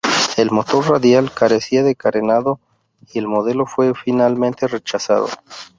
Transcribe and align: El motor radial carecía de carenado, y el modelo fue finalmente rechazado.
El 0.35 0.49
motor 0.49 0.89
radial 0.89 1.31
carecía 1.31 1.83
de 1.83 1.93
carenado, 1.95 2.59
y 3.13 3.19
el 3.19 3.27
modelo 3.27 3.67
fue 3.67 3.93
finalmente 3.93 4.67
rechazado. 4.67 5.29